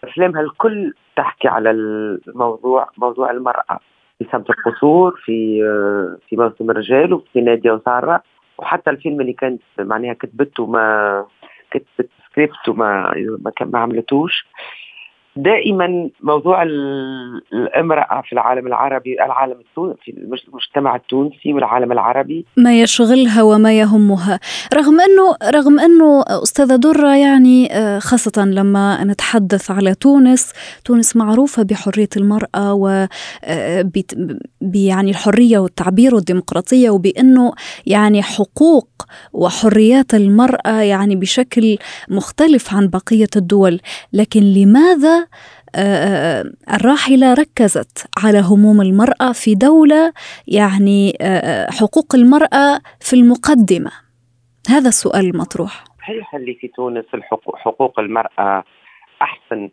أفلامها 0.05 0.41
الكل 0.41 0.95
تحكي 1.17 1.49
على 1.49 1.71
الموضوع 1.71 2.91
موضوع 2.99 3.31
المرأة 3.31 3.79
في 4.19 4.27
سمة 4.33 4.45
القصور 4.51 5.21
في 5.25 5.63
في 6.29 6.37
موسم 6.37 6.71
الرجال 6.71 7.13
وفي 7.15 7.41
نادية 7.41 7.73
وسارة 7.73 8.23
وحتى 8.59 8.91
الفيلم 8.91 9.21
اللي 9.21 9.33
كانت 9.33 9.63
معناها 9.79 10.13
كتبته 10.15 10.67
ما 10.67 11.27
كتبت 11.71 12.11
سكريبت 12.31 12.69
وما 12.69 13.15
ما, 13.17 13.53
ما 13.61 13.79
عملتوش. 13.79 14.47
دائما 15.37 16.11
موضوع 16.21 16.63
الامرأة 17.53 18.23
في 18.27 18.33
العالم 18.33 18.67
العربي 18.67 19.25
العالم 19.25 19.61
التونسي 19.61 20.15
المجتمع 20.49 20.97
التونسي 20.97 21.53
والعالم 21.53 21.93
العربي. 21.93 22.47
ما 22.57 22.81
يشغلها 22.81 23.43
وما 23.43 23.79
يهمها. 23.79 24.41
رغم 24.75 25.01
أنه 25.01 25.51
رغم 25.51 25.81
أنه 25.81 26.23
أستاذة 26.43 26.77
درة 26.77 27.17
يعني 27.17 27.73
آه، 27.73 27.99
خاصة 27.99 28.45
لما 28.45 29.05
نتحدث 29.05 29.71
على 29.71 29.95
تونس 29.95 30.53
تونس 30.85 31.17
معروفة 31.17 31.63
بحرية 31.63 32.09
المرأة 32.17 32.75
و 32.75 33.07
آه، 33.45 33.91
يعني 34.75 35.11
الحرية 35.11 35.59
والتعبير 35.59 36.15
والديمقراطية 36.15 36.91
وبأنه 36.91 37.53
يعني 37.87 38.23
حقوق 38.23 38.89
وحريات 39.33 40.15
المرأة 40.15 40.81
يعني 40.81 41.17
بشكل 41.17 41.79
مختلف 42.09 42.75
عن 42.75 42.89
بقية 42.89 43.31
الدول. 43.37 43.81
لكن 44.13 44.41
لماذا 44.41 45.20
آه، 45.77 45.79
آه، 45.79 46.45
الراحلة 46.77 47.35
ركزت 47.35 48.11
على 48.25 48.41
هموم 48.41 48.81
المرأة 48.81 49.33
في 49.33 49.55
دولة 49.55 50.13
يعني 50.49 51.13
آه، 51.21 51.67
حقوق 51.71 52.15
المرأة 52.15 52.81
في 53.01 53.17
المقدمة. 53.17 53.91
هذا 54.69 54.89
السؤال 54.89 55.25
المطروح. 55.31 55.85
صحيح 55.99 56.35
اللي 56.35 56.55
في 56.55 56.69
تونس 56.69 57.05
حقوق 57.55 58.01
المرأة 58.01 58.65
أحسن 59.23 59.69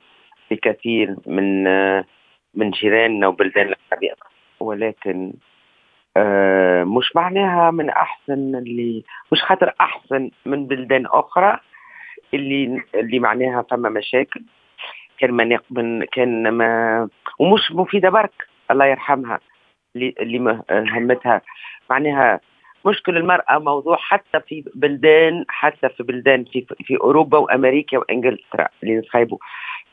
بكثير 0.52 1.16
من 1.26 1.64
من 2.54 2.72
جيراننا 2.72 3.28
وبلدان 3.28 3.74
العربية؟ 3.74 4.14
ولكن 4.60 5.34
مش 6.98 7.16
معناها 7.16 7.72
من 7.72 7.90
أحسن 7.90 8.56
اللي 8.56 9.04
مش 9.32 9.42
خاطر 9.42 9.74
أحسن 9.82 10.30
من 10.46 10.68
بلدان 10.68 11.06
أخرى 11.06 11.60
اللي 12.34 12.82
اللي 12.96 13.20
معناها 13.20 13.66
فما 13.72 13.90
مشاكل؟ 13.90 14.42
كان 15.18 15.32
ما 15.32 15.60
من 15.72 16.04
كان 16.04 16.50
ما 16.50 17.10
ومش 17.40 17.72
مفيدة 17.72 18.10
برك 18.10 18.48
الله 18.72 18.86
يرحمها 18.86 19.40
اللي 19.96 20.64
همتها. 20.72 21.42
معناها 21.90 22.40
مشكل 22.86 23.18
المرأة 23.18 23.60
موضوع 23.60 23.98
حتى 23.98 24.40
في 24.40 24.64
بلدان 24.76 25.46
حتى 25.50 25.90
في 25.90 26.04
بلدان 26.04 26.44
في 26.44 26.66
في 26.84 26.98
أوروبا 26.98 27.38
وأمريكا 27.38 27.98
وإنجلترا 27.98 28.68
اللي 28.84 28.98
نخيبوا 28.98 29.38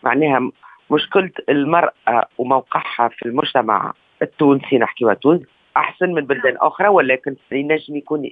معناها 0.02 0.50
مشكلة 0.90 1.30
المرأة 1.48 2.28
وموقعها 2.38 3.08
في 3.08 3.26
المجتمع 3.26 3.92
التونسي 4.22 4.78
نحكي 4.78 5.14
تونس 5.14 5.42
أحسن 5.76 6.12
من 6.12 6.26
بلدان 6.26 6.56
أخرى 6.56 6.88
ولكن 6.88 7.36
ينجم 7.52 7.96
يكون 7.96 8.28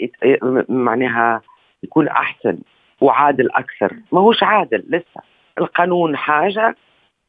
معناها 0.68 1.42
يكون 1.82 2.08
أحسن 2.08 2.58
وعادل 3.00 3.50
أكثر. 3.52 3.96
ما 4.12 4.20
هوش 4.20 4.42
عادل 4.42 4.84
لسه. 4.88 5.31
القانون 5.58 6.16
حاجة 6.16 6.76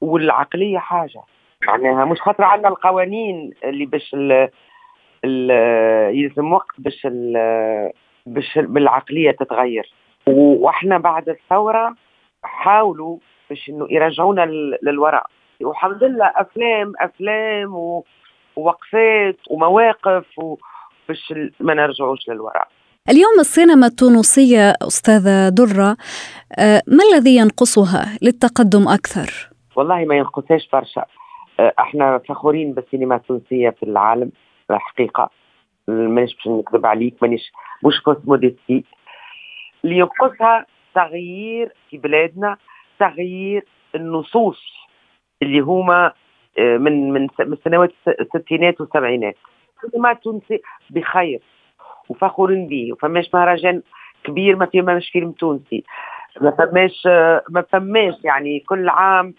والعقلية 0.01 0.77
حاجة. 0.77 1.21
معناها 1.67 2.05
مش 2.05 2.21
خاطر 2.21 2.43
عندنا 2.43 2.69
القوانين 2.69 3.53
اللي 3.63 3.85
باش 3.85 4.15
ال 5.23 5.49
يلزم 6.15 6.53
وقت 6.53 6.75
باش 6.77 7.05
ال 7.05 7.33
باش 8.25 8.57
بالعقلية 8.57 9.31
تتغير. 9.31 9.93
وإحنا 10.27 10.97
بعد 10.97 11.29
الثورة 11.29 11.95
حاولوا 12.43 13.17
باش 13.49 13.69
إنه 13.69 13.87
يرجعونا 13.89 14.45
للوراء. 14.81 15.25
والحمد 15.61 16.03
لله 16.03 16.31
أفلام 16.35 16.93
أفلام 17.01 18.03
ووقفات 18.55 19.37
ومواقف 19.49 20.39
باش 21.07 21.33
ما 21.59 21.73
نرجعوش 21.73 22.29
للوراء. 22.29 22.67
اليوم 23.09 23.39
السينما 23.39 23.87
التونسية 23.87 24.73
أستاذة 24.81 25.49
درة 25.49 25.97
آه، 26.59 26.81
ما 26.87 27.03
الذي 27.03 27.35
ينقصها 27.35 28.17
للتقدم 28.21 28.87
أكثر؟ 28.87 29.49
والله 29.75 30.05
ما 30.05 30.15
ينقصهاش 30.15 30.69
برشا 30.73 31.05
آه، 31.59 31.73
إحنا 31.79 32.17
فخورين 32.17 32.73
بالسينما 32.73 33.15
التونسية 33.15 33.69
في 33.69 33.83
العالم 33.83 34.31
الحقيقة. 34.71 35.29
مانيش 35.87 36.35
باش 36.35 36.47
نكذب 36.47 36.85
عليك 36.85 37.15
مانيش 37.21 37.51
مش 37.85 38.01
fausse 38.01 38.17
modestie 38.25 38.83
اللي 39.85 39.97
ينقصها 39.97 40.65
تغيير 40.95 41.73
في 41.89 41.97
بلادنا 41.97 42.57
تغيير 42.99 43.65
النصوص 43.95 44.61
اللي 45.41 45.59
هما 45.59 46.13
آه، 46.59 46.77
من 46.77 47.11
من 47.13 47.27
من 47.39 47.57
سنوات 47.63 47.91
الستينات 48.07 48.81
والسبعينات. 48.81 49.35
السينما 49.85 50.11
التونسي 50.11 50.61
بخير. 50.89 51.41
وفخورين 52.09 52.67
به 52.67 52.93
وفماش 52.93 53.29
مهرجان 53.33 53.81
كبير 54.23 54.55
ما 54.55 54.65
فيه 54.65 54.81
مش 54.81 55.09
فيلم 55.09 55.31
تونسي. 55.31 55.83
ما 56.41 56.51
فماش 56.51 57.05
ما 57.49 57.61
فماش 57.71 58.13
يعني 58.23 58.59
كل 58.59 58.89
عام 58.89 59.33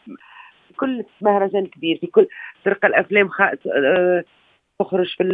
كل 0.76 1.04
مهرجان 1.20 1.66
كبير 1.66 1.98
في 1.98 2.06
كل 2.06 2.26
تلقى 2.64 2.88
الأفلام 2.88 3.28
خ... 3.28 3.42
تخرج 4.78 5.16
في 5.16 5.24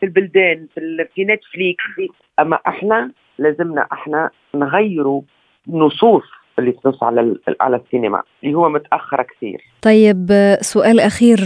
في 0.00 0.06
البلدان 0.06 0.66
في, 0.74 1.08
في 1.14 1.24
نتفليكس 1.24 1.84
أما 2.38 2.58
أحنا 2.68 3.10
لازمنا 3.38 3.86
أحنا 3.92 4.30
نغيروا 4.54 5.22
نصوص. 5.68 6.24
اللي 6.58 6.72
تنص 6.72 7.02
على 7.02 7.36
على 7.60 7.76
السينما 7.76 8.22
اللي 8.44 8.54
هو 8.54 8.68
متأخرة 8.68 9.22
كثير. 9.22 9.64
طيب 9.82 10.26
سؤال 10.60 11.00
أخير 11.00 11.38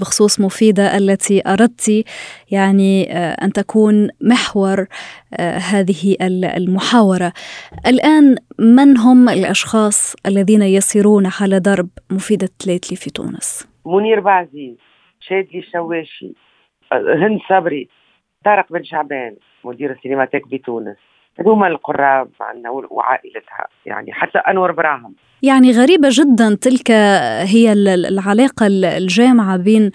بخصوص 0.00 0.40
مفيدة 0.40 0.96
التي 0.96 1.42
أردت 1.46 2.04
يعني 2.50 3.12
أن 3.12 3.52
تكون 3.52 4.08
محور 4.20 4.86
هذه 5.72 6.16
المحاورة. 6.56 7.32
الآن 7.86 8.36
من 8.58 8.98
هم 8.98 9.28
الأشخاص 9.28 10.16
الذين 10.26 10.62
يسيرون 10.62 11.26
على 11.40 11.60
درب 11.60 11.88
مفيدة 12.10 12.48
تلاتلي 12.58 12.96
في 12.96 13.10
تونس؟ 13.10 13.68
منير 13.86 14.20
بعزيز 14.20 14.76
شادلي 15.20 15.58
الشواشي 15.58 16.34
هند 16.92 17.40
صبري 17.48 17.88
طارق 18.44 18.72
بن 18.72 18.84
شعبان 18.84 19.36
مدير 19.64 19.92
السينماتيك 19.92 20.48
بتونس. 20.48 20.96
هذوما 21.40 21.66
القراب 21.66 22.28
عندنا 22.40 22.70
وعائلتها 22.70 23.66
يعني 23.86 24.12
حتى 24.12 24.38
أنور 24.38 24.72
براهم 24.72 25.14
يعني 25.44 25.72
غريبة 25.72 26.08
جدا 26.12 26.54
تلك 26.60 26.90
هي 27.40 27.72
العلاقة 27.72 28.66
الجامعة 28.70 29.56
بين 29.56 29.90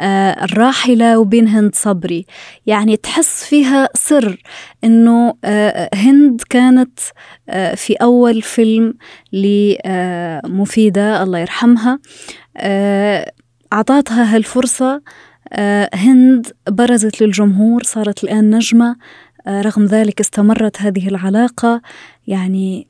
آه، 0.00 0.44
الراحلة 0.44 1.18
وبين 1.18 1.48
هند 1.48 1.74
صبري. 1.74 2.26
يعني 2.66 2.96
تحس 2.96 3.48
فيها 3.48 3.88
سر 3.94 4.36
إنه 4.84 5.34
آه، 5.44 5.90
هند 5.94 6.40
كانت 6.50 6.98
آه، 7.48 7.74
في 7.74 7.94
أول 7.94 8.42
فيلم 8.42 8.94
لمفيدة 9.32 11.22
الله 11.22 11.38
يرحمها 11.38 11.98
اعطتها 13.72 14.36
هالفرصة 14.36 15.02
هند 15.94 16.46
برزت 16.68 17.22
للجمهور 17.22 17.82
صارت 17.82 18.24
الآن 18.24 18.54
نجمة 18.54 18.96
رغم 19.48 19.84
ذلك 19.84 20.20
استمرت 20.20 20.82
هذه 20.82 21.08
العلاقة. 21.08 21.82
يعني 22.26 22.86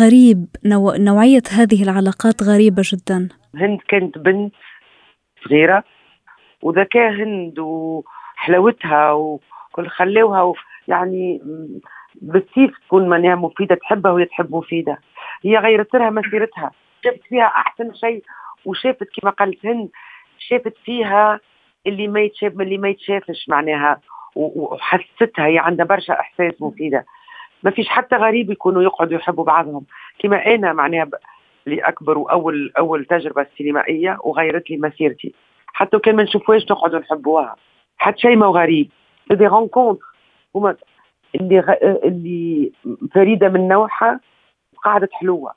غريب 0.00 0.46
نوع 0.64 0.96
نوعية 0.96 1.42
هذه 1.50 1.82
العلاقات 1.82 2.42
غريبة 2.42 2.82
جدا. 2.84 3.28
هند 3.54 3.78
كانت 3.88 4.18
بنت 4.18 4.54
صغيرة 5.44 5.84
وذكاء 6.62 7.12
هند 7.12 7.58
وحلاوتها 7.58 9.12
وكل 9.12 9.88
خلاوها 9.88 10.52
يعني 10.88 11.40
بالسيف 12.22 12.78
تكون 12.86 13.08
معناها 13.08 13.34
مفيدة 13.34 13.74
تحبها 13.74 14.12
وهي 14.12 14.24
تحب 14.24 14.54
مفيدة. 14.54 14.98
هي 15.44 15.58
غيرت 15.58 15.94
لها 15.94 16.10
مسيرتها. 16.10 16.70
شافت 17.04 17.20
فيها 17.28 17.46
أحسن 17.46 17.94
شيء 17.94 18.22
وشافت 18.64 19.08
كما 19.20 19.30
قالت 19.30 19.66
هند 19.66 19.88
شافت 20.38 20.74
فيها 20.84 21.40
اللي 21.86 22.08
ما 22.08 22.20
يتشاف 22.20 22.52
اللي 22.52 22.78
ما 22.78 22.88
يتشافش 22.88 23.48
معناها. 23.48 24.00
وحستها 24.34 25.46
هي 25.46 25.58
عندها 25.58 25.86
برشا 25.86 26.20
إحساس 26.20 26.62
مفيدة. 26.62 27.06
ما 27.62 27.70
فيش 27.70 27.88
حتى 27.88 28.16
غريب 28.16 28.50
يكونوا 28.50 28.82
يقعدوا 28.82 29.18
يحبوا 29.18 29.44
بعضهم. 29.44 29.86
كما 30.18 30.46
أنا 30.46 30.72
معناها 30.72 31.08
اللي 31.66 31.80
أكبر 31.80 32.18
وأول 32.18 32.72
أول 32.78 33.04
تجربة 33.04 33.46
سينمائية 33.56 34.18
وغيرت 34.24 34.70
لي 34.70 34.76
مسيرتي. 34.76 35.34
حتى 35.66 35.98
كان 35.98 36.16
ما 36.16 36.22
نشوفوهاش 36.22 36.62
نقعدوا 36.70 36.98
نحبوها. 36.98 37.56
حتى 37.98 38.20
شيء 38.20 38.36
ما 38.36 38.46
غريب. 38.46 38.90
دي 39.30 39.46
رونكونتر 39.46 40.04
هما 40.54 40.76
اللي 41.34 41.60
غ... 41.60 41.72
اللي 41.82 42.72
فريدة 43.14 43.48
من 43.48 43.68
نوعها 43.68 44.20
قعدت 44.84 45.12
حلوة. 45.12 45.54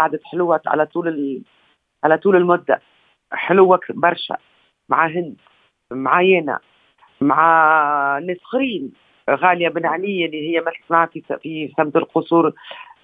قعدت 0.00 0.20
حلوة 0.24 0.60
على 0.66 0.86
طول 0.86 1.08
ال... 1.08 1.42
على 2.04 2.18
طول 2.18 2.36
المدة. 2.36 2.80
حلوة 3.32 3.80
برشا. 3.90 4.36
مع 4.88 5.06
هند. 5.06 5.36
مع 5.92 6.22
يانا. 6.22 6.58
مع 7.20 8.18
ناس 8.18 8.36
اخرين 8.42 8.92
غالية 9.30 9.68
بن 9.68 9.86
علي 9.86 10.24
اللي 10.24 10.50
هي 10.50 10.60
مثلت 10.60 10.90
معها 10.90 11.06
في 11.06 11.22
في 11.42 11.72
سمت 11.76 11.96
القصور. 11.96 12.52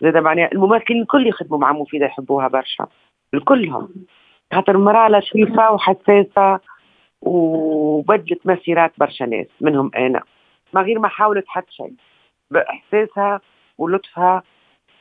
زاد 0.01 0.17
معناها 0.17 0.49
الممثلين 0.53 1.03
الكل 1.03 1.27
يخدموا 1.27 1.59
مع 1.59 1.73
مفيدة 1.73 2.07
يحبوها 2.07 2.49
برشا. 2.49 2.87
الكلهم. 3.35 3.89
خاطر 4.55 4.77
مرأة 4.77 5.21
شريفة 5.21 5.73
وحساسة 5.73 6.61
وبدلت 7.21 8.47
مسيرات 8.47 8.93
برشا 8.99 9.25
ناس 9.25 9.47
منهم 9.61 9.91
أنا. 9.97 10.23
ما 10.73 10.83
غير 10.83 10.99
ما 10.99 11.09
حاولت 11.09 11.45
حتى 11.49 11.73
شيء. 11.73 11.93
بإحساسها 12.51 13.41
ولطفها 13.79 14.43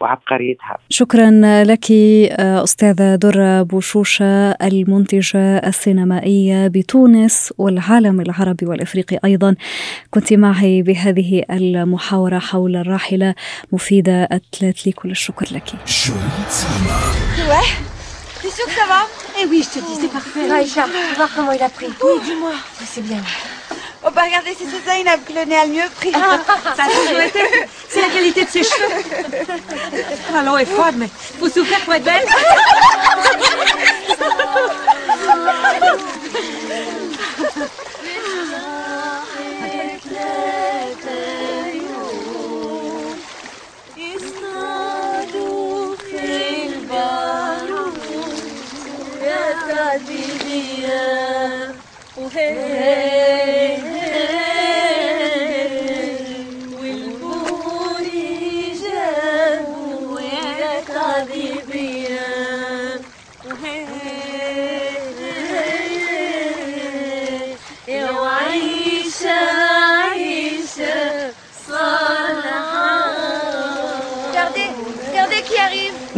وعبقريتها 0.01 0.77
شكرا 0.89 1.31
لك 1.63 1.91
أستاذة 2.39 3.15
درة 3.15 3.61
بوشوشة 3.61 4.51
المنتجة 4.51 5.57
السينمائية 5.57 6.67
بتونس 6.67 7.53
والعالم 7.57 8.21
العربي 8.21 8.65
والإفريقي 8.65 9.19
أيضا 9.25 9.55
كنت 10.11 10.33
معي 10.33 10.81
بهذه 10.81 11.43
المحاورة 11.51 12.39
حول 12.39 12.75
الراحلة 12.75 13.35
مفيدة 13.71 14.23
أتلاتلي 14.31 14.91
كل 14.91 15.11
الشكر 15.11 15.45
لك 15.51 15.69
T'es 18.41 18.49
sûr 18.49 18.65
que 18.65 18.71
ça 18.71 18.87
va 18.87 19.01
Eh 19.39 19.45
oui, 19.45 19.63
je 19.63 19.79
te 19.79 19.85
dis, 19.85 19.95
c'est 20.01 20.11
parfait. 20.11 20.49
Raïcha, 20.49 20.87
voir 21.15 21.29
comment 21.35 21.51
il 21.51 21.61
a 21.61 21.69
pris. 21.69 21.91
Oui, 22.03 22.19
dis-moi. 22.25 22.53
C'est 22.91 23.05
bien. 23.09 23.21
Oh 24.03 24.09
bah 24.15 24.23
regardez, 24.25 24.57
c'est 24.57 24.65
ça, 24.65 24.97
il 24.97 25.07
a 25.07 25.15
que 25.17 25.31
le 25.31 25.45
nez 25.45 25.55
a 25.55 25.65
le 25.65 25.73
mieux 25.73 25.87
pris. 25.95 26.11
ça 26.11 26.19
a 26.19 26.87
toujours 26.87 27.19
été. 27.21 27.39
C'est 27.87 28.01
la 28.01 28.07
qualité 28.07 28.45
de 28.45 28.49
ses 28.49 28.63
cheveux. 28.63 29.03
Ah, 30.33 30.41
l'eau 30.43 30.57
est 30.57 30.65
froide, 30.65 30.95
mais 30.97 31.07
faut 31.39 31.49
souffrir 31.49 31.79
pour 31.81 31.93
être 31.93 32.05
belle. 32.05 32.25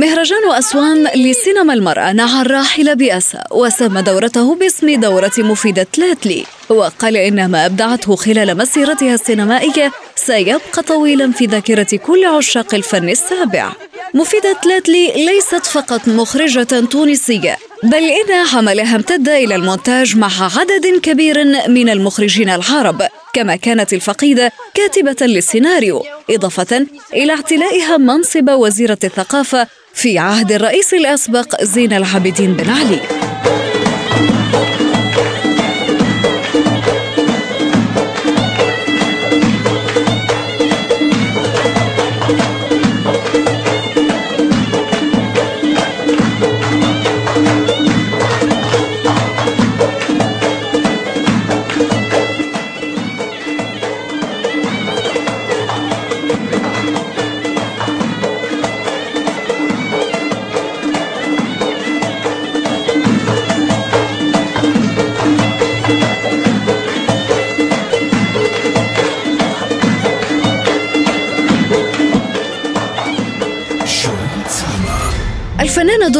مهرجان 0.03 0.51
أسوان 0.51 1.07
لسينما 1.15 1.73
المرأة 1.73 2.11
نعى 2.11 2.41
الراحل 2.41 2.95
بأسى 2.95 3.37
وسمى 3.51 4.01
دورته 4.01 4.55
باسم 4.55 4.99
دورة 4.99 5.31
مفيدة 5.37 5.83
تلاتلي. 5.83 6.45
وقال 6.69 7.17
إن 7.17 7.51
ما 7.51 7.65
أبدعته 7.65 8.15
خلال 8.15 8.57
مسيرتها 8.57 9.13
السينمائية 9.13 9.91
سيبقى 10.15 10.83
طويلا 10.87 11.31
في 11.31 11.45
ذاكرة 11.45 11.97
كل 11.97 12.25
عشاق 12.25 12.75
الفن 12.75 13.09
السابع. 13.09 13.71
مفيدة 14.13 14.53
تلاتلي 14.63 15.25
ليست 15.25 15.65
فقط 15.65 16.07
مخرجة 16.07 16.85
تونسية 16.91 17.57
بل 17.83 18.03
إن 18.03 18.47
عملها 18.53 18.95
امتد 18.95 19.29
إلى 19.29 19.55
المونتاج 19.55 20.17
مع 20.17 20.29
عدد 20.59 20.99
كبير 21.03 21.43
من 21.67 21.89
المخرجين 21.89 22.49
العرب 22.49 23.01
كما 23.33 23.55
كانت 23.55 23.93
الفقيدة 23.93 24.51
كاتبة 24.73 25.25
للسيناريو 25.25 26.03
إضافة 26.29 26.85
إلى 27.13 27.33
اعتلائها 27.33 27.97
منصب 27.97 28.49
وزيرة 28.49 28.97
الثقافة 29.03 29.67
في 29.93 30.17
عهد 30.17 30.51
الرئيس 30.51 30.93
الأسبق 30.93 31.63
زين 31.63 31.93
العابدين 31.93 32.53
بن 32.53 32.69
علي. 32.69 32.99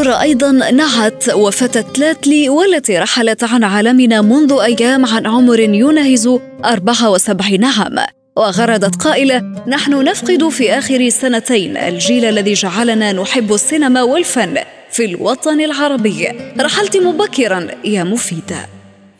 درة 0.04 0.22
أيضا 0.22 0.52
نعت 0.52 1.34
وفاة 1.34 1.82
تلاتلي 1.82 2.50
والتي 2.50 2.98
رحلت 2.98 3.44
عن 3.44 3.63
عالمنا 3.63 4.22
منذ 4.22 4.54
أيام 4.54 5.06
عن 5.06 5.28
عمر 5.28 5.60
يناهز 5.60 6.28
74 6.66 7.63
عام. 7.63 8.06
وغردت 8.36 8.96
قائلة 8.96 9.42
نحن 9.68 10.04
نفقد 10.04 10.50
في 10.50 10.78
آخر 10.78 11.10
سنتين 11.10 11.78
الجيل 11.78 12.26
الذي 12.26 12.54
جعلنا 12.54 13.12
نحب 13.12 13.54
السينما 13.54 14.04
والفن 14.04 14.58
في 14.92 15.06
الوطن 15.06 15.62
العربي. 15.62 16.28
رحلت 16.60 16.98
مبكرا 16.98 17.68
يا 17.86 18.04
مفيدة 18.04 18.68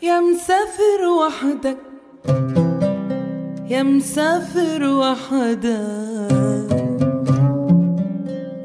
يا 0.02 0.20
مسافر 0.20 1.06
وحدك 1.18 1.76
يا 3.70 3.82
مسافر 3.82 4.84
وحدك. 4.84 6.83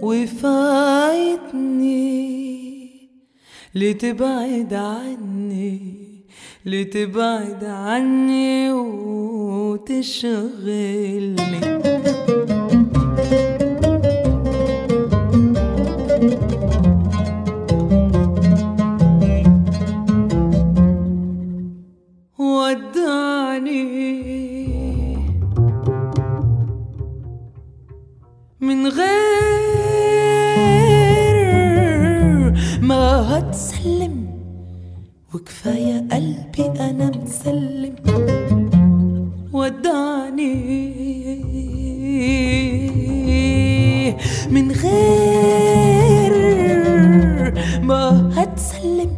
وفايتني. 0.10 2.00
لتبعد 3.76 4.74
عني؟ 4.74 5.80
لتبعد 6.66 7.64
عني 7.64 8.72
وتشغلني؟ 8.72 10.40
من 44.50 44.72
غير 44.72 46.34
ما 47.82 48.32
هتسلم. 48.36 49.12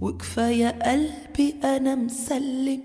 وكفاية 0.00 0.68
قلبي 0.68 1.54
أنا 1.64 1.94
مسلم. 1.94 2.80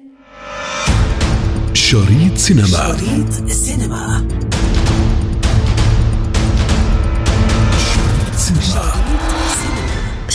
شريط 1.74 2.38
سينما. 2.38 2.68
شريط 2.68 3.42
السينما 3.42 4.28